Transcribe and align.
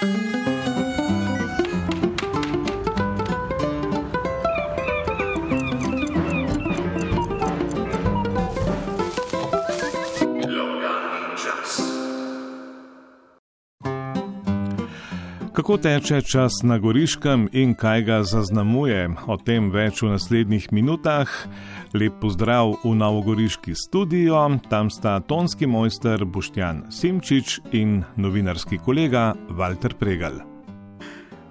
Thank 0.00 0.34
you. 0.34 0.39
Kako 15.60 15.76
teče 15.76 16.22
čas 16.22 16.52
na 16.62 16.78
Goriškem 16.78 17.48
in 17.52 17.74
kaj 17.74 18.02
ga 18.02 18.22
zaznamuje, 18.24 19.10
o 19.28 19.36
tem 19.36 19.68
več 19.68 20.00
v 20.00 20.14
naslednjih 20.14 20.70
minutah. 20.72 21.28
Lep 21.92 22.16
pozdrav 22.22 22.78
v 22.80 22.94
Novogoriški 22.96 23.76
studio, 23.76 24.40
tam 24.72 24.88
sta 24.88 25.18
tonski 25.20 25.68
mojster 25.68 26.24
Boštjan 26.24 26.86
Simčič 26.88 27.58
in 27.76 28.00
novinarski 28.16 28.80
kolega 28.80 29.34
Walter 29.52 29.92
Pregal. 30.00 30.49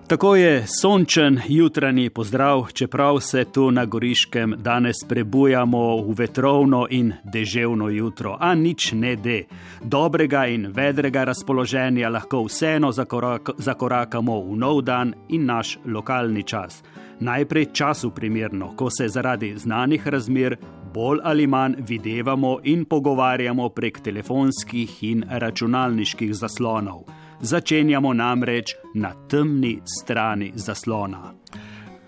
Tako 0.10 0.36
je 0.36 0.66
sončen 0.82 1.40
jutranji 1.48 2.10
pozdrav, 2.10 2.68
čeprav 2.74 3.20
se 3.20 3.46
tu 3.54 3.72
na 3.72 3.86
Goriškem 3.86 4.56
danes 4.58 4.96
prebujamo 5.10 6.02
v 6.02 6.14
vetrovno 6.18 6.88
in 6.90 7.14
deževno 7.24 7.90
jutro, 7.90 8.38
a 8.40 8.56
nič 8.56 8.92
ne 8.92 9.16
de. 9.16 9.44
Dobrega 9.82 10.46
in 10.46 10.66
vedrega 10.74 11.24
razpoloženja 11.24 12.10
lahko 12.10 12.42
vseeno 12.44 12.92
zakorak, 12.92 13.50
zakorakamo 13.58 14.40
v 14.42 14.58
nov 14.58 14.82
dan 14.82 15.14
in 15.30 15.46
naš 15.46 15.78
lokalni 15.86 16.44
čas. 16.44 16.84
Najprej 17.20 17.66
času 17.74 18.10
primerno, 18.10 18.74
ko 18.76 18.90
se 18.90 19.08
zaradi 19.08 19.54
znanih 19.58 20.08
razmer 20.08 20.58
bolj 20.94 21.20
ali 21.24 21.48
manj 21.48 21.76
videvamo 21.88 22.58
in 22.64 22.86
pogovarjamo 22.86 23.70
prek 23.70 24.00
telefonskih 24.00 25.04
in 25.04 25.24
računalniških 25.30 26.34
zaslonov. 26.34 27.19
Začenjamo 27.42 28.14
namreč 28.14 28.76
na 28.94 29.14
temni 29.28 29.80
strani 29.86 30.52
zaslona. 30.56 31.34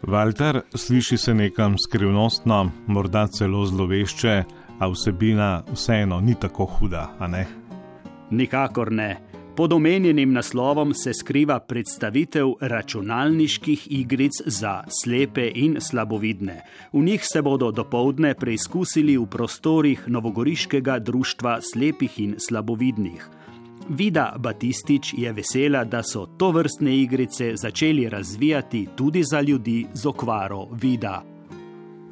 Walter, 0.03 0.61
sliši 0.75 1.17
se 1.17 1.33
nekam 1.33 1.75
skrivnostno, 1.87 2.71
morda 2.87 3.27
celo 3.27 3.65
zlovešče, 3.65 4.43
a 4.79 4.87
vsebina 4.87 5.63
vseeno 5.73 6.19
ni 6.19 6.35
tako 6.35 6.65
huda, 6.65 7.15
a 7.19 7.27
ne? 7.27 7.45
Nikakor 8.31 8.91
ne. 8.91 9.17
Pod 9.55 9.73
omenjenim 9.73 10.33
naslovom 10.33 10.93
se 10.93 11.13
skriva 11.13 11.59
predstavitev 11.59 12.53
računalniških 12.61 13.87
igric 13.89 14.31
za 14.45 14.83
slepe 15.03 15.51
in 15.55 15.77
slabovidne. 15.81 16.61
V 16.93 17.03
njih 17.03 17.21
se 17.23 17.41
bodo 17.41 17.71
dopoledne 17.71 18.33
preizkusili 18.33 19.17
v 19.17 19.25
prostorih 19.25 20.03
Novogoriškega 20.07 20.99
društva 20.99 21.59
slepih 21.61 22.19
in 22.19 22.35
slabovidnih. 22.39 23.40
Vida 23.93 24.35
Batistič 24.39 25.13
je 25.17 25.33
vesela, 25.33 25.83
da 25.83 25.99
so 26.03 26.25
to 26.25 26.51
vrstne 26.51 26.97
igrice 26.97 27.55
začeli 27.55 28.09
razvijati 28.09 28.87
tudi 28.95 29.23
za 29.23 29.41
ljudi 29.41 29.87
z 29.93 30.07
okvaro 30.07 30.67
vida. 30.71 31.23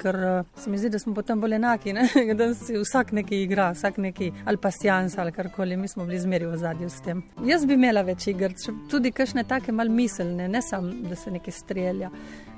Ker 0.02 0.16
eh, 0.16 0.42
se 0.56 0.70
mi 0.70 0.78
zdi, 0.78 0.90
da 0.90 0.98
smo 0.98 1.14
potem 1.14 1.40
bolj 1.40 1.54
enaki, 1.54 1.92
ne? 1.92 2.08
da 2.38 2.54
si 2.54 2.76
vsak 2.76 3.12
nekaj 3.12 3.42
igra, 3.42 3.70
vsak 3.72 3.96
nekaj 3.96 4.30
ali 4.44 4.56
pa 4.56 4.70
sjans 4.70 5.18
ali 5.18 5.32
karkoli, 5.32 5.76
mi 5.76 5.88
smo 5.88 6.04
bili 6.04 6.20
zmeri 6.20 6.46
v 6.46 6.56
zadju 6.56 6.90
s 6.90 7.00
tem. 7.00 7.22
Jaz 7.46 7.64
bi 7.66 7.74
imela 7.80 8.02
več 8.02 8.26
igr, 8.26 8.52
tudi 8.90 9.12
kakšne 9.12 9.44
take 9.48 9.72
mal 9.72 9.88
miselne, 9.88 10.48
ne 10.48 10.62
samo, 10.62 10.92
da 11.08 11.16
se 11.16 11.30
nekaj 11.30 11.52
strelja, 11.52 12.10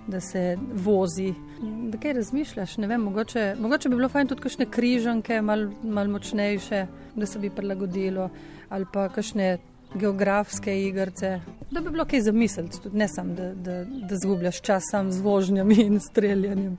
da 0.06 0.20
se 0.20 0.58
vozi. 0.74 1.34
Da 1.62 1.98
kaj 1.98 2.12
razmišljaš, 2.12 2.76
ne 2.76 2.86
vem, 2.86 3.00
mogoče, 3.00 3.54
mogoče 3.60 3.88
bi 3.88 3.96
bilo 3.96 4.08
fajn 4.08 4.26
tudi 4.26 4.42
kakšne 4.42 4.66
križanke, 4.70 5.40
mal, 5.42 5.68
mal 5.82 6.08
močnejše, 6.08 6.86
da 7.14 7.26
se 7.26 7.38
bi 7.38 7.50
prilagodilo 7.50 8.30
ali 8.68 8.86
pa 8.92 9.08
kakšne 9.08 9.58
geografske 9.94 10.82
igrice. 10.82 11.40
Da 11.70 11.80
bi 11.80 11.90
bilo 11.90 12.04
kaj 12.04 12.20
za 12.20 12.32
misliti, 12.32 12.82
tudi 12.82 12.96
ne 12.96 13.08
samo, 13.08 13.34
da, 13.34 13.52
da, 13.54 13.84
da 13.84 14.16
zgubljaš 14.16 14.60
čas 14.60 14.82
sam 14.90 15.12
z 15.12 15.20
vožnjami 15.20 15.74
in 15.74 16.00
streljanjem. 16.00 16.78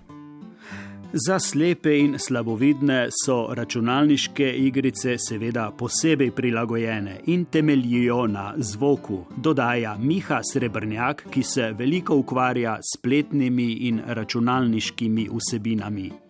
Za 1.15 1.39
slepe 1.39 1.99
in 1.99 2.15
slabovidne 2.19 3.07
so 3.25 3.47
računalniške 3.53 4.53
igrice 4.57 5.17
seveda 5.17 5.71
posebej 5.77 6.31
prilagojene 6.31 7.19
in 7.25 7.45
temeljijo 7.45 8.27
na 8.27 8.53
zvoku, 8.57 9.25
dodaja 9.37 9.97
Miha 9.99 10.41
Srebrnjak, 10.53 11.23
ki 11.29 11.43
se 11.43 11.71
veliko 11.71 12.15
ukvarja 12.15 12.75
s 12.81 12.97
spletnimi 12.97 13.71
in 13.73 14.01
računalniškimi 14.07 15.29
vsebinami. 15.33 16.22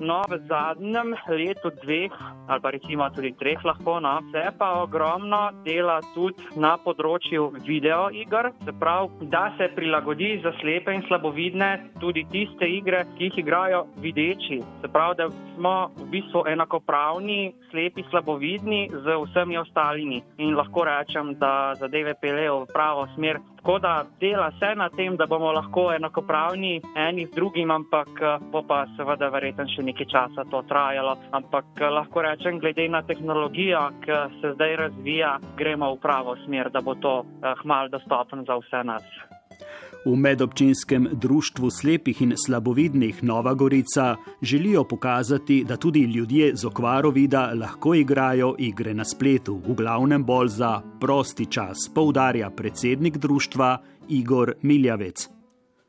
No, 0.00 0.20
v 0.28 0.36
zadnjem 0.44 1.16
letu, 1.28 1.70
dveh 1.82 2.12
ali 2.48 2.60
pa 2.60 2.70
recimo 2.70 3.08
tudi 3.10 3.32
treh, 3.32 3.58
lahko 3.64 3.96
no, 4.00 4.20
se 4.30 4.44
pa 4.58 4.82
ogromno 4.82 5.50
dela 5.64 5.98
tudi 6.14 6.36
na 6.60 6.76
področju 6.76 7.48
videoiger. 7.64 8.52
Se 8.66 8.74
pravi, 8.76 9.28
da 9.32 9.48
se 9.56 9.70
prilagodi 9.74 10.36
za 10.44 10.52
slepe 10.60 10.94
in 10.94 11.02
slabovidne 11.08 11.70
tudi 12.00 12.26
tiste 12.30 12.68
igre, 12.68 13.04
ki 13.16 13.30
jih 13.30 13.40
igrajo 13.42 13.86
videči. 14.04 14.60
Se 14.84 14.92
pravi, 14.92 15.18
da 15.22 15.30
smo 15.56 15.74
v 15.96 16.08
bistvu 16.12 16.44
enakopravni, 16.52 17.54
slepi, 17.72 18.04
slabovidni 18.10 18.86
z 18.92 19.18
vsemi 19.24 19.58
ostalimi 19.58 20.22
in 20.38 20.54
lahko 20.54 20.84
rečem, 20.86 21.34
da 21.40 21.74
zadeve 21.80 22.14
pelejo 22.20 22.62
v 22.64 22.72
pravo 22.72 23.08
smer. 23.16 23.40
Tako 23.66 23.78
da 23.78 24.04
dela 24.20 24.50
se 24.50 24.74
na 24.74 24.88
tem, 24.88 25.16
da 25.16 25.26
bomo 25.26 25.52
lahko 25.52 25.88
enakopravni 25.92 26.80
eni 26.94 27.26
z 27.26 27.34
drugim, 27.34 27.70
ampak 27.70 28.08
eh, 28.22 28.38
bo 28.52 28.62
pa 28.62 28.84
seveda 28.94 29.26
verjetno 29.34 29.66
še 29.66 29.82
nekaj 29.88 30.06
časa 30.12 30.44
to 30.52 30.62
trajalo. 30.70 31.16
Ampak 31.34 31.82
eh, 31.82 31.90
lahko 31.90 32.22
rečem, 32.22 32.60
glede 32.62 32.86
na 32.86 33.02
tehnologijo, 33.02 33.82
ki 34.06 34.22
se 34.38 34.54
zdaj 34.54 34.76
razvija, 34.84 35.32
gremo 35.58 35.90
v 35.96 35.98
pravo 35.98 36.36
smer, 36.44 36.70
da 36.70 36.78
bo 36.78 36.94
to 36.94 37.24
eh, 37.24 37.58
hmal 37.64 37.90
dostopen 37.90 38.46
za 38.46 38.54
vse 38.62 38.84
nas. 38.86 39.35
V 40.06 40.16
medobčinskem 40.16 41.08
društvu 41.12 41.70
slepih 41.70 42.22
in 42.22 42.34
slabovidnih 42.46 43.24
Nova 43.24 43.54
Gorica 43.54 44.16
želijo 44.42 44.84
pokazati, 44.84 45.64
da 45.68 45.76
tudi 45.76 46.00
ljudje 46.00 46.56
z 46.56 46.66
okvaro 46.66 47.10
vida 47.10 47.52
lahko 47.54 47.94
igrajo 47.94 48.54
igre 48.58 48.94
na 48.94 49.04
spletu, 49.04 49.60
v 49.68 49.74
glavnem 49.74 50.24
bolj 50.24 50.48
za 50.48 50.80
prosti 51.00 51.46
čas, 51.46 51.90
poudarja 51.94 52.50
predsednik 52.50 53.16
društva 53.16 53.82
Igor 54.08 54.52
Miljavec 54.62 55.35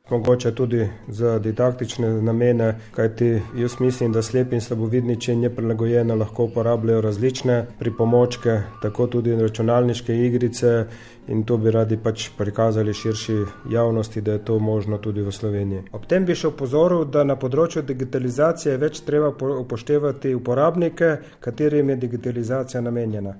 mogoče 0.09 0.51
tudi 0.55 0.89
za 1.07 1.39
didaktične 1.39 2.21
namene, 2.21 2.75
kajti 2.91 3.41
jaz 3.57 3.79
mislim, 3.79 4.11
da 4.11 4.21
slepi 4.21 4.55
in 4.55 4.61
slabovidni, 4.61 5.19
če 5.19 5.33
je 5.33 5.49
prilagojeno, 5.55 6.15
lahko 6.15 6.43
uporabljajo 6.43 7.01
različne 7.01 7.65
pripomočke, 7.79 8.61
tako 8.81 9.07
tudi 9.07 9.35
računalniške 9.35 10.15
igrice 10.25 10.85
in 11.27 11.43
to 11.43 11.57
bi 11.57 11.71
radi 11.71 11.97
pač 11.97 12.29
prikazali 12.37 12.93
širši 12.93 13.35
javnosti, 13.71 14.21
da 14.21 14.31
je 14.31 14.45
to 14.45 14.59
možno 14.59 14.97
tudi 14.97 15.21
v 15.21 15.31
Sloveniji. 15.31 15.83
Ob 15.91 16.05
tem 16.07 16.25
bi 16.25 16.35
še 16.35 16.47
upozoril, 16.47 17.05
da 17.05 17.23
na 17.23 17.35
področju 17.35 17.83
digitalizacije 17.83 18.77
več 18.77 19.03
treba 19.03 19.33
upoštevati 19.59 20.33
uporabnike, 20.35 21.17
katerim 21.39 21.89
je 21.89 22.01
digitalizacija 22.07 22.81
namenjena. 22.81 23.35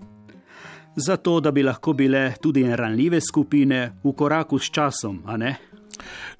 Zato, 0.97 1.39
da 1.39 1.51
bi 1.51 1.61
lahko 1.63 1.93
bile 1.93 2.33
tudi 2.41 2.63
ranljive 2.75 3.19
skupine 3.21 3.99
v 4.03 4.13
koraku 4.17 4.57
s 4.59 4.71
časom, 4.73 5.19
a 5.25 5.37
ne? 5.37 5.51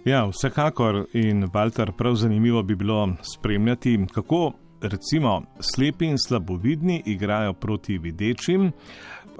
Ja, 0.06 0.26
vsekakor 0.26 1.06
in 1.14 1.48
Walter, 1.54 1.92
prav 1.98 2.16
zanimivo 2.16 2.64
bi 2.64 2.76
bilo 2.76 3.10
spremljati, 3.22 4.00
kako 4.14 4.52
recimo 4.82 5.42
slepi 5.60 6.06
in 6.06 6.18
slabovidni 6.18 7.04
igrajo 7.06 7.54
proti 7.54 7.98
videčim 7.98 8.72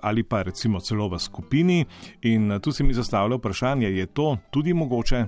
ali 0.02 0.24
pa 0.24 0.42
recimo 0.42 0.80
celo 0.80 1.08
v 1.10 1.20
skupini. 1.20 1.86
In 2.22 2.60
tu 2.62 2.72
se 2.72 2.84
mi 2.84 2.94
zastavlja 2.94 3.36
vprašanje, 3.36 3.88
je 3.88 4.06
to 4.06 4.38
tudi 4.52 4.74
mogoče? 4.74 5.26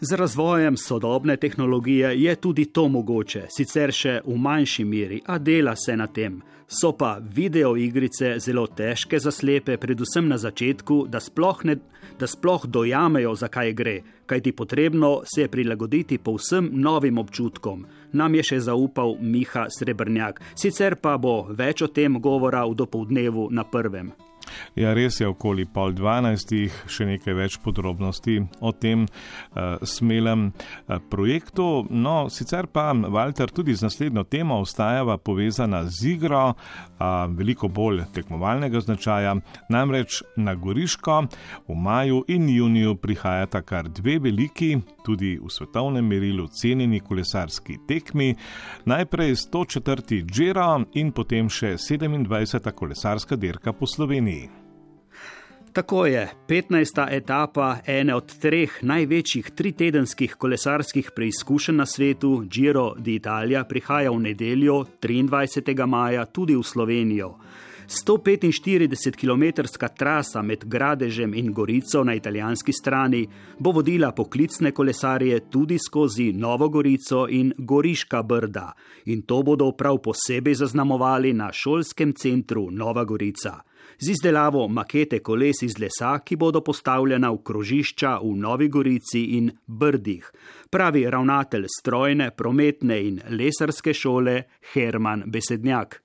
Z 0.00 0.12
razvojem 0.12 0.76
sodobne 0.76 1.36
tehnologije 1.36 2.22
je 2.22 2.34
tudi 2.36 2.64
to 2.64 2.88
mogoče, 2.88 3.46
sicer 3.48 3.92
še 3.92 4.18
v 4.26 4.36
manjši 4.36 4.84
meri, 4.84 5.22
a 5.24 5.38
dela 5.38 5.72
se 5.76 5.96
na 5.96 6.06
tem. 6.06 6.42
So 6.68 6.90
pa 6.92 7.16
videoigrice 7.22 8.34
zelo 8.38 8.66
težke 8.66 9.18
za 9.18 9.30
slepe, 9.32 9.78
predvsem 9.80 10.28
na 10.28 10.36
začetku, 10.36 11.06
da 11.08 11.20
sploh, 11.20 11.64
ne, 11.64 11.78
da 12.20 12.28
sploh 12.28 12.66
dojamejo, 12.66 13.32
zakaj 13.34 13.72
gre, 13.72 13.96
kajti 14.26 14.52
potrebno 14.52 15.22
se 15.24 15.46
je 15.46 15.48
prilagoditi 15.48 16.18
povsem 16.18 16.68
novim 16.72 17.18
občutkom. 17.18 17.86
Nam 18.12 18.34
je 18.34 18.48
še 18.52 18.60
zaupal 18.68 19.16
Miha 19.20 19.68
Srebrnjak, 19.72 20.42
sicer 20.54 21.00
pa 21.00 21.16
bo 21.16 21.46
več 21.48 21.80
o 21.82 21.88
tem 21.88 22.20
govora 22.20 22.66
v 22.68 22.76
dopoldnevu 22.84 23.48
na 23.50 23.64
prvem. 23.64 24.12
Ja, 24.76 24.94
res 24.96 25.20
je 25.20 25.28
okoli 25.28 25.66
pol 25.66 25.94
dvanajstih, 25.96 26.74
še 26.90 27.06
nekaj 27.08 27.36
več 27.36 27.58
podrobnosti 27.64 28.38
o 28.60 28.72
tem 28.72 29.06
uh, 29.06 29.76
smelem 29.86 30.50
uh, 30.50 30.98
projektu. 31.10 31.86
No, 31.90 32.26
sicer 32.32 32.68
pa 32.68 32.90
Walter 32.92 33.52
tudi 33.52 33.74
z 33.76 33.86
naslednjo 33.86 34.26
temo 34.28 34.60
ostajava 34.60 35.18
povezana 35.18 35.84
z 35.88 36.16
igro, 36.16 36.42
uh, 36.52 37.06
veliko 37.36 37.68
bolj 37.68 38.04
tekmovalnega 38.16 38.80
značaja. 38.84 39.36
Namreč 39.72 40.22
na 40.36 40.54
Goriško 40.54 41.22
v 41.68 41.74
maju 41.76 42.24
in 42.28 42.48
juniju 42.50 42.96
prihajata 43.00 43.62
kar 43.62 43.88
dve 43.88 44.18
veliki, 44.18 44.76
tudi 45.04 45.36
v 45.42 45.50
svetovnem 45.50 46.06
merilu 46.06 46.48
cenjeni 46.48 47.00
kolesarski 47.00 47.78
tekmi. 47.88 48.34
Najprej 48.84 49.36
104. 49.36 50.24
Džera 50.26 50.68
in 50.94 51.12
potem 51.12 51.50
še 51.50 51.76
27. 51.80 52.72
kolesarska 52.72 53.36
dirka 53.36 53.72
po 53.72 53.86
Sloveniji. 53.86 54.45
Tako 55.76 56.06
je 56.06 56.28
15. 56.48 57.06
etapa 57.10 57.76
ene 57.86 58.14
od 58.14 58.38
treh 58.40 58.78
največjih 58.82 59.50
tritedenskih 59.50 60.34
kolesarskih 60.40 61.10
preizkušenj 61.16 61.76
na 61.76 61.86
svetu, 61.86 62.30
Giro 62.48 62.94
d'Italia, 62.96 63.60
prihaja 63.68 64.10
v 64.10 64.22
nedeljo 64.30 64.78
23. 65.02 65.86
maja 65.86 66.24
tudi 66.24 66.56
v 66.56 66.62
Slovenijo. 66.62 67.28
145 67.88 69.20
km 69.20 69.44
trasa 69.96 70.42
med 70.42 70.64
Gradežem 70.64 71.34
in 71.34 71.52
Gorico 71.52 72.04
na 72.04 72.14
italijanski 72.14 72.72
strani 72.72 73.26
bo 73.58 73.70
vodila 73.70 74.12
poklicne 74.12 74.72
kolesarje 74.72 75.40
tudi 75.50 75.78
skozi 75.78 76.32
Novo 76.32 76.68
Gorico 76.68 77.26
in 77.28 77.52
Goriška 77.58 78.22
Brda, 78.22 78.72
in 79.04 79.22
to 79.22 79.42
bodo 79.42 79.72
prav 79.72 79.98
posebej 79.98 80.54
zaznamovali 80.54 81.32
na 81.32 81.52
šolskem 81.52 82.14
centru 82.14 82.70
Nova 82.70 83.04
Gorica 83.04 83.60
z 83.98 84.10
izdelavo 84.10 84.68
makete 84.68 85.18
koles 85.18 85.62
iz 85.62 85.78
lesa, 85.78 86.18
ki 86.24 86.36
bodo 86.36 86.60
postavljena 86.60 87.30
v 87.30 87.38
krožišča 87.42 88.18
v 88.22 88.32
Novi 88.36 88.68
Gorici 88.68 89.22
in 89.38 89.50
Brdih, 89.66 90.32
pravi 90.70 91.06
ravnatelj 91.10 91.66
strojne, 91.80 92.30
prometne 92.30 93.00
in 93.02 93.20
lesarske 93.30 93.94
šole 93.94 94.42
Herman 94.72 95.24
Besednjak. 95.26 96.02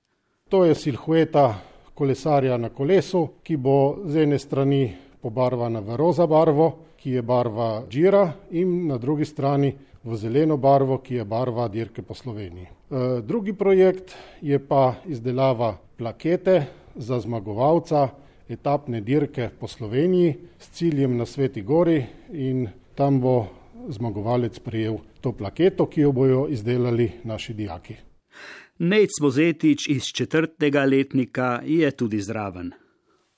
To 0.48 0.64
je 0.64 0.74
silhueta 0.74 1.54
kolesarja 1.94 2.56
na 2.58 2.68
kolesu, 2.68 3.28
ki 3.42 3.56
bo 3.56 4.02
z 4.06 4.24
ene 4.24 4.38
strani 4.38 4.82
pobarvana 5.22 5.80
v 5.80 5.96
roza 5.96 6.26
barvo, 6.26 6.72
ki 6.96 7.16
je 7.18 7.22
barva 7.22 7.82
džira, 7.88 8.26
in 8.50 8.86
na 8.86 8.98
drugi 8.98 9.24
strani 9.24 9.72
v 10.04 10.16
zeleno 10.16 10.56
barvo, 10.56 10.98
ki 10.98 11.14
je 11.14 11.24
barva 11.24 11.68
dirke 11.68 12.02
po 12.02 12.14
Sloveniji. 12.14 12.66
E, 12.66 13.22
drugi 13.22 13.52
projekt 13.52 14.16
je 14.40 14.58
pa 14.58 14.94
izdelava 15.06 15.76
plakete 15.98 16.81
za 16.96 17.20
zmagovalca 17.20 18.08
etapne 18.48 19.00
dirke 19.00 19.50
po 19.60 19.68
Sloveniji 19.68 20.34
s 20.58 20.70
ciljem 20.70 21.16
na 21.16 21.26
Sveti 21.26 21.62
Gori 21.62 22.04
in 22.32 22.68
tam 22.94 23.20
bo 23.20 23.46
zmagovalec 23.88 24.58
prijel 24.58 24.96
to 25.20 25.32
plaketo, 25.32 25.86
ki 25.86 26.00
jo 26.00 26.12
bojo 26.12 26.46
izdelali 26.48 27.10
naši 27.24 27.54
dijaki. 27.54 27.96
Nec 28.78 29.10
Vozetič 29.22 29.88
iz 29.88 30.04
četrtega 30.04 30.84
letnika 30.84 31.60
je 31.64 31.90
tudi 31.90 32.20
zraven. 32.20 32.72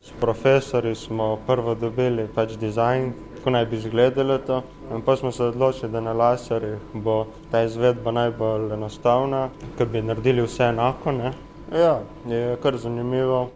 S 0.01 0.13
profesori 0.21 0.95
smo 0.95 1.39
prvo 1.47 1.75
dobili 1.75 2.29
pač 2.35 2.57
dizajn, 2.61 3.13
kako 3.37 3.51
naj 3.51 3.67
bi 3.67 3.77
izgledalo 3.77 4.39
to, 4.39 4.63
in 4.95 5.03
pa 5.03 5.17
smo 5.17 5.33
se 5.33 5.45
odločili, 5.45 5.93
da 5.93 6.01
na 6.01 6.13
laserjih 6.13 6.79
bo 6.95 7.27
ta 7.51 7.63
izvedba 7.65 8.13
najbolj 8.13 8.73
enostavna, 8.73 9.49
ker 9.79 9.89
bi 9.89 10.03
naredili 10.03 10.43
vse 10.43 10.65
enako. 10.65 11.13
Ne? 11.13 11.33
Ja, 11.73 12.03
je 12.29 12.57
kar 12.63 12.77
zanimivo. 12.77 13.51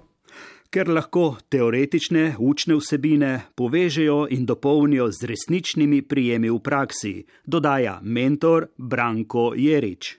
Ker 0.71 0.89
lahko 0.89 1.37
teoretične 1.49 2.35
učne 2.39 2.77
vsebine 2.77 3.31
povežejo 3.57 4.27
in 4.31 4.47
dopolnijo 4.47 5.09
z 5.13 5.31
resničnimi 5.31 6.03
prijemi 6.03 6.51
v 6.51 6.59
praksi, 6.61 7.13
dodaja 7.47 7.99
mentor 8.03 8.69
Branko 8.77 9.53
Jerič. 9.57 10.19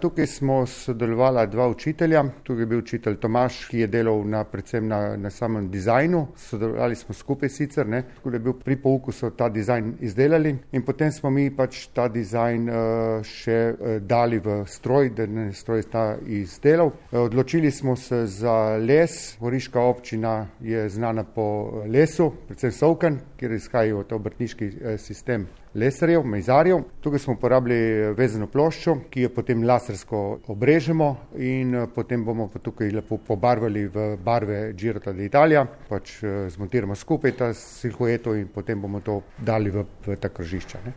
Tukaj 0.00 0.26
smo 0.26 0.66
sodelovala 0.66 1.46
dva 1.46 1.68
učitelja, 1.68 2.24
tukaj 2.42 2.62
je 2.62 2.66
bil 2.66 2.78
učitelj 2.78 3.16
Tomaš, 3.16 3.60
ki 3.70 3.78
je 3.78 3.86
delal 3.86 4.24
na, 4.26 4.40
predvsem 4.44 4.88
na, 4.90 4.98
na 5.16 5.30
samem 5.30 5.68
dizajnu, 5.70 6.26
sodelovali 6.36 6.96
smo 6.98 7.14
skupaj 7.14 7.48
sicer, 7.48 7.86
ne, 7.86 8.02
tako 8.16 8.30
da 8.30 8.36
je 8.36 8.40
bil 8.40 8.56
pri 8.64 8.76
pouku 8.82 9.12
so 9.12 9.30
ta 9.30 9.48
dizajn 9.48 9.94
izdelali 10.00 10.56
in 10.72 10.82
potem 10.82 11.12
smo 11.12 11.30
mi 11.30 11.46
pač 11.56 11.86
ta 11.94 12.08
dizajn 12.08 12.68
uh, 12.68 13.22
še 13.22 13.58
uh, 13.70 13.96
dali 14.02 14.42
v 14.42 14.64
stroj, 14.66 15.14
da 15.14 15.30
ne 15.30 15.52
stroj 15.54 15.86
ta 15.92 16.06
izdelal. 16.26 16.90
Uh, 16.90 17.20
odločili 17.28 17.70
smo 17.70 17.94
se 17.96 18.26
za 18.26 18.76
les, 18.76 19.36
Goriška 19.40 19.80
občina 19.80 20.48
je 20.60 20.88
znana 20.88 21.22
po 21.22 21.84
lesu, 21.86 22.32
predvsem 22.48 22.72
Sovkan, 22.72 23.20
kjer 23.38 23.60
izhajajo 23.62 24.08
to 24.10 24.18
obrtniški 24.18 24.74
uh, 24.74 24.98
sistem 24.98 25.46
lesarjev, 25.74 26.22
mejzarjev. 26.24 26.82
Tukaj 27.00 27.18
smo 27.18 27.34
uporabili 27.34 28.14
vezano 28.14 28.46
ploščo, 28.46 28.96
ki 29.10 29.26
jo 29.26 29.30
potem 29.34 29.64
lasersko 29.84 30.40
obrežemo 30.46 31.16
in 31.36 31.74
eh, 31.74 31.86
potem 31.94 32.24
bomo 32.24 32.48
pa 32.48 32.58
tukaj 32.58 32.90
lepo 32.90 33.18
pobarvali 33.18 33.86
v 33.86 34.16
barve 34.16 34.72
Girota 34.72 35.12
d'Italia, 35.12 35.66
pač 35.88 36.22
eh, 36.22 36.48
zmontiramo 36.48 36.94
skupaj 36.94 37.36
ta 37.36 37.52
silhueto 37.52 38.34
in 38.34 38.48
potem 38.48 38.80
bomo 38.80 39.00
to 39.00 39.22
dali 39.38 39.70
v, 39.70 39.84
v 40.06 40.16
ta 40.16 40.28
krožišča. 40.28 40.78
Ne? 40.84 40.92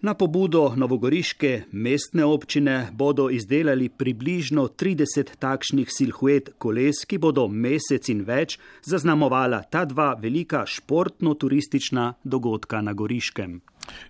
Na 0.00 0.14
pobudo 0.14 0.74
novogoriške 0.76 1.72
mestne 1.72 2.24
občine 2.24 2.88
bodo 2.92 3.30
izdelali 3.30 3.88
približno 3.88 4.68
30 4.68 5.36
takšnih 5.40 5.88
silhuet 5.90 6.50
koles, 6.58 7.04
ki 7.08 7.18
bodo 7.18 7.48
mesec 7.48 8.08
in 8.12 8.24
več 8.24 8.58
zaznamovala 8.84 9.62
ta 9.70 9.84
dva 9.84 10.14
velika 10.20 10.64
športno-turistična 10.68 12.12
dogodka 12.24 12.80
na 12.80 12.92
Goriškem 12.92 13.60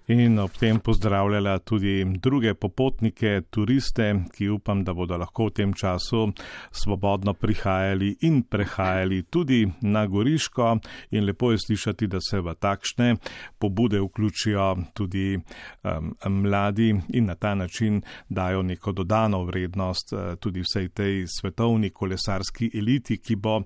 in 0.06 0.38
ob 0.38 0.50
tem 0.58 0.80
pozdravljala 0.80 1.58
tudi 1.58 2.04
druge 2.22 2.54
popotnike, 2.54 3.40
turiste, 3.50 4.14
ki 4.34 4.48
upam, 4.48 4.84
da 4.84 4.94
bodo 4.94 5.16
lahko 5.18 5.48
v 5.48 5.54
tem 5.60 5.74
času 5.74 6.32
svobodno 6.70 7.34
prihajali 7.34 8.16
in 8.20 8.42
prehajali 8.42 9.22
tudi 9.30 9.66
na 9.80 10.06
Goriško. 10.06 10.78
In 11.10 11.24
lepo 11.24 11.50
je 11.52 11.58
slišati, 11.58 12.06
da 12.06 12.20
se 12.20 12.40
v 12.40 12.54
takšne 12.54 13.16
pobude 13.58 14.00
vključijo 14.00 14.76
tudi 14.94 15.36
um, 15.36 16.14
mladi 16.42 16.94
in 17.08 17.26
na 17.26 17.34
ta 17.34 17.54
način 17.54 18.02
dajo 18.28 18.62
neko 18.62 18.92
dodano 18.92 19.44
vrednost 19.44 20.12
uh, 20.12 20.34
tudi 20.40 20.60
vsej 20.60 20.88
tej 20.88 21.24
svetovni 21.26 21.90
kolesarski 21.90 22.70
eliti, 22.74 23.18
ki 23.18 23.36
bo, 23.36 23.60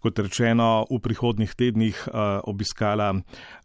kot 0.00 0.18
rečeno, 0.18 0.86
v 0.90 1.00
prihodnih 1.00 1.54
tednih 1.54 2.08
uh, 2.08 2.40
obiskala 2.44 3.14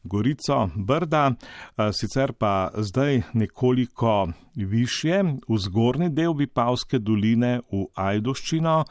Gorico, 0.03 0.69
Brda. 0.75 1.31
Uh, 1.31 1.89
sicer 1.93 2.33
pa 2.33 2.71
zdaj 2.77 3.21
nekoliko 3.33 4.29
više, 4.55 5.23
v 5.47 5.57
zgornji 5.57 6.09
del 6.09 6.33
Vipavske 6.33 6.99
doline, 6.99 7.59
v 7.71 7.85
Ajdoščino, 7.95 8.83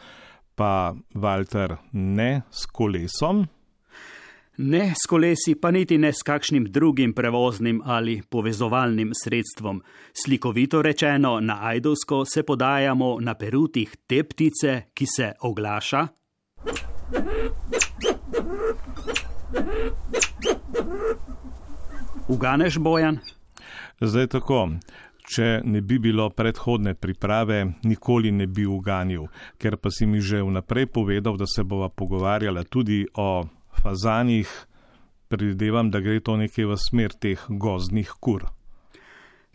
pa 0.55 0.95
Walter 1.15 1.77
ne 1.93 2.43
s 2.51 2.67
kolesom. 2.67 3.47
Ne 4.63 4.93
s 4.93 5.07
kolesi, 5.09 5.55
pa 5.55 5.71
niti 5.71 5.97
ne 5.99 6.13
s 6.13 6.23
kakšnim 6.23 6.67
drugim 6.69 7.15
prevoznim 7.17 7.81
ali 7.85 8.23
povezovalnim 8.29 9.13
sredstvom. 9.15 9.83
Slikovito 10.13 10.83
rečeno, 10.83 11.41
na 11.41 11.59
Ajdovsko 11.63 12.25
se 12.25 12.43
podajamo 12.43 13.17
na 13.21 13.35
perutih 13.35 13.97
te 14.07 14.23
ptice, 14.23 14.83
ki 14.95 15.07
se 15.17 15.33
oglaša. 15.41 16.07
Uganeš, 22.29 22.79
Bojan? 22.79 23.19
Zdaj 24.01 24.27
tako. 24.27 24.69
Če 25.31 25.61
ne 25.65 25.79
bi 25.87 26.01
bilo 26.03 26.25
predhodne 26.35 26.97
priprave, 26.99 27.61
nikoli 27.87 28.33
ne 28.35 28.49
bi 28.51 28.65
uganil, 28.67 29.29
ker 29.63 29.77
pa 29.79 29.93
si 29.95 30.07
mi 30.07 30.19
že 30.19 30.41
vnaprej 30.43 30.89
povedal, 30.91 31.37
da 31.39 31.47
se 31.47 31.63
bova 31.63 31.87
pogovarjala 31.89 32.65
tudi 32.65 33.05
o 33.15 33.45
fazanih, 33.83 34.49
predvidevam, 35.31 35.91
da 35.91 36.01
gre 36.03 36.19
to 36.19 36.35
nekje 36.37 36.67
v 36.67 36.75
smer 36.75 37.15
teh 37.15 37.45
gozdnih 37.47 38.11
kur. 38.19 38.49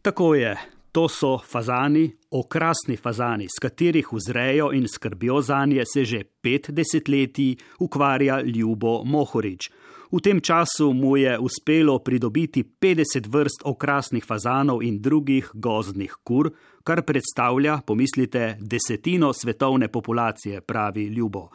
Tako 0.02 0.36
je. 0.36 0.56
To 0.96 1.10
so 1.12 1.34
fazani, 1.44 2.08
okrasni 2.32 2.96
fazani, 2.96 3.50
s 3.52 3.60
katerih 3.60 4.14
vzrejo 4.14 4.70
in 4.72 4.88
skrbijo 4.88 5.42
za 5.42 5.66
nje 5.66 5.84
se 5.84 6.06
že 6.06 6.24
pet 6.24 6.70
desetletij 6.72 7.58
ukvarja 7.80 8.40
Ljubo 8.42 9.04
Mohorič. 9.04 9.68
V 10.16 10.22
tem 10.24 10.40
času 10.40 10.94
mu 10.94 11.18
je 11.18 11.36
uspelo 11.40 12.00
pridobiti 12.00 12.64
50 12.64 13.28
vrst 13.28 13.66
okrasnih 13.68 14.24
fazanov 14.24 14.80
in 14.84 15.02
drugih 15.02 15.50
gozdnih 15.54 16.14
kur, 16.24 16.54
kar 16.88 17.02
predstavlja, 17.04 17.82
pomislite, 17.86 18.56
desetino 18.62 19.34
svetovne 19.34 19.88
populacije, 19.88 20.62
pravi 20.62 21.04
Ljubo. 21.12 21.50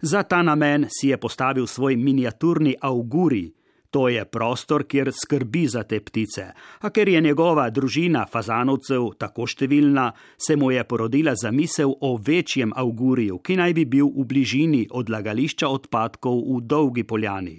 Za 0.00 0.22
ta 0.22 0.42
namen 0.42 0.86
si 0.92 1.08
je 1.08 1.16
postavil 1.16 1.66
svoj 1.66 1.96
miniaturni 1.96 2.74
auguri. 2.80 3.52
To 3.90 4.08
je 4.08 4.24
prostor, 4.24 4.84
kjer 4.84 5.12
skrbi 5.12 5.66
za 5.66 5.82
te 5.82 6.00
ptice, 6.00 6.44
a 6.80 6.90
ker 6.90 7.08
je 7.08 7.20
njegova 7.20 7.70
družina 7.70 8.26
fazanovcev 8.26 9.08
tako 9.20 9.46
številna, 9.46 10.10
se 10.36 10.56
mu 10.56 10.70
je 10.72 10.84
porodila 10.84 11.34
zamisel 11.36 11.92
o 12.00 12.16
večjem 12.16 12.72
auguriju, 12.76 13.38
ki 13.44 13.56
naj 13.56 13.74
bi 13.76 13.84
bil 13.84 14.08
v 14.08 14.24
bližini 14.28 14.86
odlagališča 14.90 15.68
odpadkov 15.68 16.40
v 16.40 16.60
Dolgi 16.64 17.04
Poljani. 17.04 17.58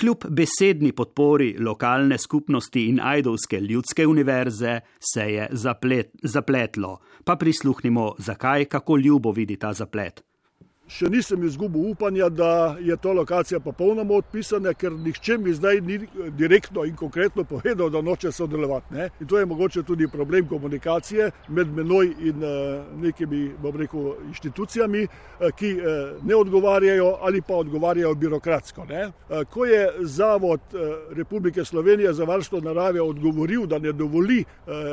Kljub 0.00 0.24
besedni 0.32 0.92
podpori 0.96 1.56
lokalne 1.60 2.16
skupnosti 2.18 2.86
in 2.88 3.00
Ajdovske 3.04 3.58
ljudske 3.60 4.06
univerze 4.06 4.78
se 5.12 5.26
je 5.32 5.48
zaplet, 5.52 6.10
zapletlo. 6.22 6.98
Pa 7.24 7.36
prisluhnimo, 7.36 8.14
zakaj, 8.18 8.64
kako 8.64 8.96
ljubo 8.96 9.32
vidi 9.32 9.56
ta 9.56 9.72
zaplet. 9.72 10.24
Še 10.90 11.08
nisem 11.10 11.44
izgubil 11.46 11.90
upanja, 11.92 12.28
da 12.28 12.76
je 12.82 12.96
to 12.96 13.12
lokacija 13.12 13.60
popolnoma 13.60 14.14
odpisana, 14.18 14.72
ker 14.74 14.92
nihče 14.92 15.38
mi 15.38 15.54
zdaj 15.54 15.80
ni 15.86 15.98
direktno 16.38 16.84
in 16.84 16.96
konkretno 16.96 17.44
povedal, 17.44 17.90
da 17.90 18.02
noče 18.02 18.32
sodelovati. 18.32 18.94
Ne? 18.94 19.08
In 19.20 19.26
to 19.26 19.38
je 19.38 19.46
mogoče 19.46 19.82
tudi 19.86 20.08
problem 20.08 20.48
komunikacije 20.48 21.30
med 21.48 21.70
menoj 21.76 22.10
in 22.18 22.42
uh, 22.42 22.82
nekimi, 23.02 23.50
bom 23.62 23.76
rekel, 23.76 24.14
inštitucijami, 24.28 25.04
uh, 25.06 25.50
ki 25.56 25.72
uh, 25.78 26.24
ne 26.26 26.36
odgovarjajo 26.36 27.12
ali 27.22 27.42
pa 27.42 27.60
odgovarjajo 27.62 28.14
birokratsko. 28.14 28.86
Uh, 28.90 29.44
ko 29.50 29.64
je 29.64 29.86
Zavod 30.00 30.60
Republike 31.14 31.64
Slovenije 31.64 32.12
za 32.12 32.24
varstvo 32.24 32.60
narave 32.60 33.00
odgovoril, 33.00 33.66
da 33.66 33.78
ne 33.78 33.92
dovoli 33.92 34.44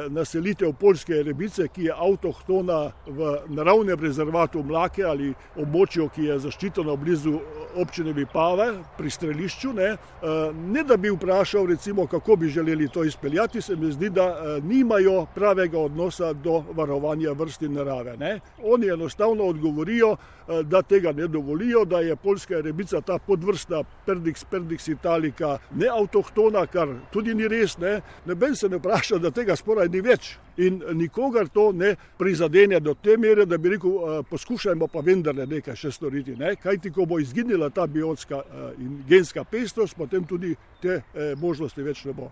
naselitev 0.09 0.73
polske 0.79 1.21
rebice, 1.23 1.67
ki 1.73 1.87
je 1.87 1.93
avtohtona 1.93 2.91
v 3.07 3.33
naravnem 3.47 3.99
rezervatu 3.99 4.63
Mlake 4.63 5.03
ali 5.03 5.33
območju, 5.55 5.87
ki 5.88 6.24
je 6.24 6.39
zaščiteno 6.39 6.96
blizu 6.96 7.39
občine 7.77 8.13
Vipave 8.13 8.67
pri 8.98 9.10
strelišču, 9.10 9.74
ne, 9.74 9.89
eh, 9.94 10.53
ne 10.53 10.84
da 10.84 10.98
bi 10.98 11.10
vprašal, 11.10 11.65
recimo, 11.65 12.08
kako 12.08 12.36
bi 12.36 12.50
želeli 12.50 12.89
to 12.89 13.03
izpeljati, 13.03 13.62
se 13.62 13.75
mi 13.75 13.91
zdi, 13.91 14.10
da 14.10 14.25
eh, 14.27 14.62
nimajo 14.62 15.25
pravega 15.36 15.79
odnosa 15.79 16.34
do 16.34 16.63
varovanja 16.72 17.32
vrsti 17.32 17.70
narave. 17.70 18.17
Ne. 18.17 18.39
Oni 18.63 18.88
enostavno 18.88 19.44
odgovorijo, 19.44 20.15
eh, 20.48 20.63
da 20.63 20.82
tega 20.82 21.12
ne 21.12 21.27
dovolijo, 21.27 21.86
da 21.86 22.00
je 22.00 22.15
polska 22.15 22.62
rebica 22.62 23.01
ta 23.01 23.20
podvrsta 23.20 23.84
Perdix, 24.06 24.46
Perdix 24.51 24.91
Italika 24.91 25.58
ne 25.75 25.88
avtohtona, 25.88 26.65
kar 26.65 26.88
tudi 27.12 27.34
ni 27.34 27.48
res. 27.48 27.77
Ne. 27.77 28.01
Neben 28.25 28.56
se 28.56 28.70
ne 28.70 28.77
vpraša, 28.77 29.17
da 29.17 29.32
tega 29.32 29.56
sporaj 29.56 29.89
ni 29.89 30.01
več 30.01 30.38
in 30.58 30.82
nikogar 30.94 31.48
to 31.53 31.72
ne 31.72 31.96
prizadene 32.17 32.79
do 32.79 32.94
te 32.94 33.17
mere, 33.17 33.46
da 33.46 33.58
bi 33.58 33.70
rekel, 33.70 34.24
poskušajmo 34.29 34.88
pa 34.88 35.00
vendarle 35.06 35.46
nekaj 35.46 35.75
še 35.77 35.93
storiti. 35.96 36.36
Ne? 36.39 36.55
Kaj 36.62 36.81
ti, 36.84 36.91
ko 36.93 37.05
bo 37.05 37.19
izginila 37.22 37.69
ta 37.69 37.88
biotska 37.88 38.41
uh, 38.41 38.67
in 38.81 39.00
genska 39.07 39.46
pestrost, 39.48 39.98
potem 39.98 40.25
tudi 40.27 40.55
te 40.81 41.00
uh, 41.00 41.31
možnosti 41.39 41.86
več 41.86 42.03
ne 42.10 42.17
bo. 42.17 42.31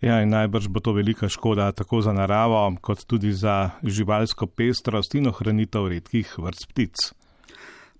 Ja, 0.00 0.22
in 0.24 0.32
najbrž 0.32 0.70
bo 0.72 0.80
to 0.80 0.94
velika 0.96 1.28
škoda 1.28 1.68
tako 1.76 2.00
za 2.00 2.12
naravo, 2.16 2.62
kot 2.80 3.04
tudi 3.06 3.32
za 3.36 3.76
živalsko 3.84 4.46
pestrost 4.46 5.14
in 5.14 5.28
ohranitev 5.28 5.90
redkih 5.92 6.38
vrst 6.38 6.70
ptic. 6.72 7.10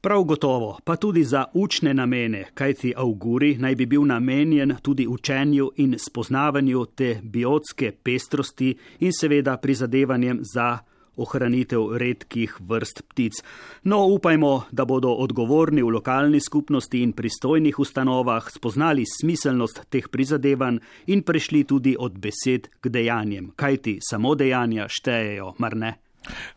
Prav 0.01 0.23
gotovo, 0.25 0.79
pa 0.85 0.97
tudi 0.97 1.25
za 1.25 1.45
učne 1.55 1.93
namene, 1.95 2.47
kajti 2.55 2.95
auguri 2.97 3.59
naj 3.61 3.75
bi 3.77 3.87
bil 3.87 4.07
namenjen 4.09 4.77
tudi 4.83 5.05
učenju 5.07 5.71
in 5.77 5.99
spoznavanju 5.99 6.87
te 6.97 7.19
biotske 7.23 7.93
pestrosti 7.93 8.71
in 9.01 9.13
seveda 9.13 9.57
prizadevanjem 9.57 10.41
za 10.55 10.79
ohranitev 11.21 11.97
redkih 12.00 12.57
vrst 12.61 13.05
ptic. 13.09 13.41
No, 13.85 14.03
upajmo, 14.07 14.65
da 14.73 14.85
bodo 14.89 15.12
odgovorni 15.21 15.85
v 15.85 15.95
lokalni 15.95 16.41
skupnosti 16.41 17.03
in 17.05 17.12
pristojnih 17.12 17.79
ustanovah 17.79 18.50
spoznali 18.50 19.05
smiselnost 19.07 19.85
teh 19.91 20.09
prizadevanj 20.09 20.81
in 21.07 21.23
prešli 21.23 21.65
tudi 21.65 21.97
od 21.99 22.19
besed 22.19 22.73
k 22.81 22.89
dejanjem, 22.89 23.53
kajti 23.57 23.99
samo 24.00 24.35
dejanja 24.35 24.89
štejejo, 24.89 25.55
mar 25.59 25.77
ne? 25.77 26.10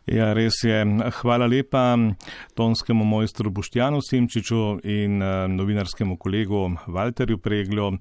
Ja, 0.06 0.32
res 0.36 0.60
je. 0.64 0.84
Hvala 1.20 1.46
lepa 1.46 1.96
tonskemu 2.54 3.04
mojstru 3.04 3.50
Boštjanu 3.50 4.00
Simčiču 4.04 4.78
in 4.84 5.22
eh, 5.22 5.48
novinarskemu 5.48 6.16
kolegu 6.16 6.68
Walterju 6.86 7.38
Preglju. 7.38 7.92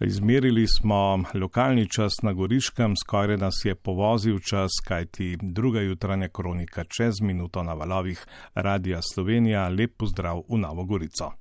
Izmerili 0.00 0.66
smo 0.66 1.24
lokalni 1.34 1.88
čas 1.88 2.22
na 2.22 2.32
Goriškem, 2.32 2.94
skoraj 2.96 3.36
nas 3.36 3.64
je 3.64 3.74
povozil 3.74 4.38
čas, 4.38 4.70
kajti 4.86 5.36
druga 5.42 5.80
jutranja 5.80 6.28
kronika 6.28 6.84
čez 6.84 7.20
minuto 7.20 7.62
na 7.62 7.74
valovih 7.74 8.26
Radija 8.54 9.00
Slovenija. 9.14 9.68
Lep 9.68 9.96
pozdrav 9.96 10.42
v 10.48 10.58
Novo 10.58 10.84
Gorico. 10.84 11.32